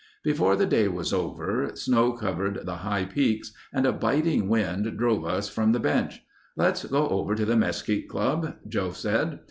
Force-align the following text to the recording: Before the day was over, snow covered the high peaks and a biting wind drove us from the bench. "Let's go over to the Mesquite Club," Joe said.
Before 0.23 0.55
the 0.55 0.65
day 0.65 0.87
was 0.87 1.13
over, 1.13 1.69
snow 1.75 2.13
covered 2.13 2.65
the 2.65 2.77
high 2.77 3.05
peaks 3.05 3.51
and 3.71 3.85
a 3.85 3.91
biting 3.91 4.49
wind 4.49 4.97
drove 4.97 5.25
us 5.25 5.47
from 5.47 5.73
the 5.73 5.79
bench. 5.79 6.23
"Let's 6.57 6.83
go 6.85 7.07
over 7.09 7.35
to 7.35 7.45
the 7.45 7.55
Mesquite 7.55 8.09
Club," 8.09 8.55
Joe 8.67 8.93
said. 8.93 9.39